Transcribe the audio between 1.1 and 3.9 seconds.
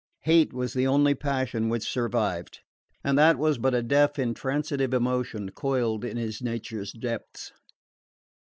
passion which survived, and that was but a